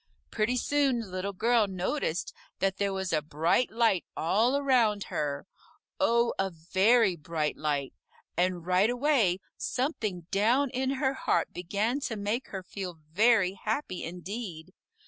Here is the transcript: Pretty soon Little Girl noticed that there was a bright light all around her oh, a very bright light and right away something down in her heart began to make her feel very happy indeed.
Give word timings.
Pretty 0.31 0.57
soon 0.57 1.11
Little 1.11 1.31
Girl 1.31 1.67
noticed 1.67 2.33
that 2.57 2.77
there 2.77 2.91
was 2.91 3.13
a 3.13 3.21
bright 3.21 3.69
light 3.69 4.03
all 4.17 4.57
around 4.57 5.03
her 5.13 5.45
oh, 5.99 6.33
a 6.39 6.49
very 6.49 7.15
bright 7.15 7.55
light 7.55 7.93
and 8.35 8.65
right 8.65 8.89
away 8.89 9.37
something 9.57 10.25
down 10.31 10.71
in 10.71 10.93
her 10.95 11.13
heart 11.13 11.53
began 11.53 11.99
to 11.99 12.15
make 12.15 12.47
her 12.47 12.63
feel 12.63 12.97
very 13.13 13.53
happy 13.53 14.03
indeed. 14.03 14.73